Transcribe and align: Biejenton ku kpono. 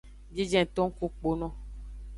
Biejenton 0.33 0.89
ku 0.97 1.05
kpono. 1.15 1.47